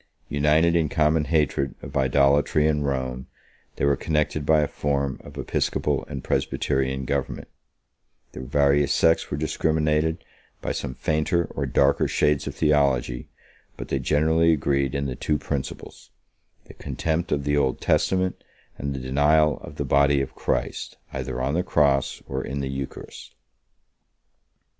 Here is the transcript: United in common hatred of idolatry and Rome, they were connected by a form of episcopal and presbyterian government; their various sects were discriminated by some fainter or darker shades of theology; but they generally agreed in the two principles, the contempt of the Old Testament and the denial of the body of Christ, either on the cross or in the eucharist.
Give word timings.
United 0.29 0.75
in 0.75 0.89
common 0.89 1.25
hatred 1.25 1.75
of 1.83 1.95
idolatry 1.95 2.67
and 2.67 2.87
Rome, 2.87 3.27
they 3.75 3.85
were 3.85 3.95
connected 3.95 4.47
by 4.47 4.61
a 4.61 4.67
form 4.67 5.19
of 5.23 5.37
episcopal 5.37 6.05
and 6.07 6.23
presbyterian 6.23 7.05
government; 7.05 7.47
their 8.31 8.41
various 8.41 8.91
sects 8.91 9.29
were 9.29 9.37
discriminated 9.37 10.23
by 10.59 10.71
some 10.71 10.95
fainter 10.95 11.45
or 11.51 11.67
darker 11.67 12.07
shades 12.07 12.47
of 12.47 12.55
theology; 12.55 13.27
but 13.77 13.89
they 13.89 13.99
generally 13.99 14.51
agreed 14.53 14.95
in 14.95 15.05
the 15.05 15.15
two 15.15 15.37
principles, 15.37 16.09
the 16.65 16.73
contempt 16.73 17.31
of 17.31 17.43
the 17.43 17.55
Old 17.55 17.79
Testament 17.79 18.43
and 18.79 18.95
the 18.95 18.99
denial 18.99 19.59
of 19.59 19.75
the 19.75 19.85
body 19.85 20.19
of 20.19 20.33
Christ, 20.33 20.97
either 21.13 21.39
on 21.39 21.53
the 21.53 21.61
cross 21.61 22.23
or 22.27 22.43
in 22.43 22.61
the 22.61 22.69
eucharist. 22.69 23.35